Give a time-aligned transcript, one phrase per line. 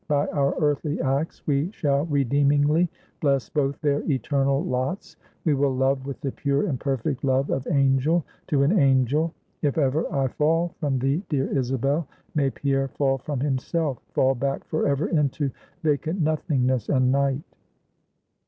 [0.07, 6.07] By our earthly acts we shall redeemingly bless both their eternal lots; we will love
[6.07, 9.31] with the pure and perfect love of angel to an angel.
[9.61, 14.63] If ever I fall from thee, dear Isabel, may Pierre fall from himself; fall back
[14.63, 15.51] forever into
[15.83, 17.43] vacant nothingness and night!"